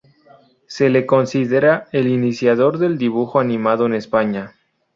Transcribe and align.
Se 0.65 0.89
le 0.89 1.05
considera 1.05 1.85
el 1.91 2.07
iniciador 2.07 2.79
del 2.79 2.97
dibujo 2.97 3.39
animado 3.39 3.85
en 3.85 3.93
España. 3.93 4.55